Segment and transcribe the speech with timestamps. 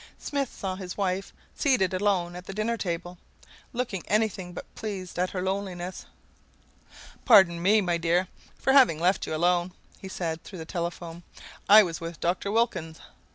[0.17, 3.19] Smith saw his wife, seated alone at the dinner table,
[3.71, 6.07] looking anything but pleased at her loneliness.
[7.23, 8.27] "Pardon me, my dear,
[8.57, 11.21] for having left you alone," he said through the telephone.
[11.69, 12.49] "I was with Dr.
[12.51, 12.99] Wilkins."